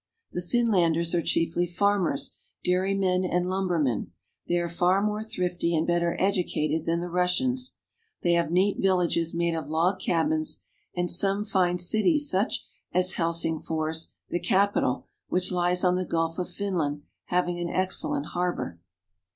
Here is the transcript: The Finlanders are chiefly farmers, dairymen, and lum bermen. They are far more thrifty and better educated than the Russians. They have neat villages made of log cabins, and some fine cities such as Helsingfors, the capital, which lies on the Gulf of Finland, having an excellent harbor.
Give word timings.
The 0.31 0.41
Finlanders 0.41 1.13
are 1.13 1.21
chiefly 1.21 1.67
farmers, 1.67 2.35
dairymen, 2.63 3.23
and 3.23 3.47
lum 3.47 3.67
bermen. 3.67 4.13
They 4.47 4.57
are 4.57 4.67
far 4.67 4.99
more 4.99 5.21
thrifty 5.21 5.75
and 5.75 5.85
better 5.85 6.17
educated 6.19 6.85
than 6.87 7.01
the 7.01 7.07
Russians. 7.07 7.75
They 8.23 8.33
have 8.33 8.49
neat 8.49 8.79
villages 8.79 9.35
made 9.35 9.53
of 9.53 9.69
log 9.69 9.99
cabins, 9.99 10.63
and 10.95 11.11
some 11.11 11.45
fine 11.45 11.77
cities 11.77 12.31
such 12.31 12.65
as 12.91 13.11
Helsingfors, 13.13 14.13
the 14.27 14.39
capital, 14.39 15.05
which 15.27 15.51
lies 15.51 15.83
on 15.83 15.93
the 15.97 16.03
Gulf 16.03 16.39
of 16.39 16.49
Finland, 16.49 17.03
having 17.25 17.59
an 17.59 17.69
excellent 17.69 18.25
harbor. 18.33 18.79